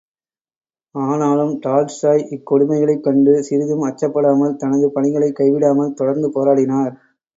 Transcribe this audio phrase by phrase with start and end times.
[0.95, 6.93] ஆனாலும், டால்ஸ்டாய் இக் கொடுமைகளைக் கண்டு சிறிதும் அச்சப்படாமல், தனது பணிகளைக் கைவிடாமல் தொடர்ந்து போராடினார்!